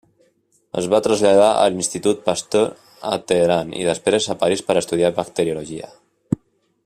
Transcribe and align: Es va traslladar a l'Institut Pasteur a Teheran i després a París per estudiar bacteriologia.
Es 0.79 0.85
va 0.93 0.99
traslladar 1.07 1.49
a 1.57 1.67
l'Institut 1.73 2.23
Pasteur 2.29 2.63
a 3.11 3.13
Teheran 3.33 3.77
i 3.83 3.85
després 3.91 4.29
a 4.35 4.37
París 4.45 4.67
per 4.71 4.79
estudiar 4.83 5.13
bacteriologia. 5.23 5.93